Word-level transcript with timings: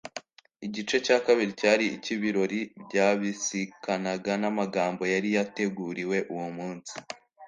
igice 0.65 0.95
cya 1.05 1.17
kabiri 1.25 1.51
cyari 1.59 1.83
icy'ibirori 1.95 2.59
byabisikanaga 2.85 4.31
n'amagambo 4.41 5.03
yari 5.13 5.29
yateguriwe 5.37 6.17
uwo 6.33 6.47
munsi 6.57 6.93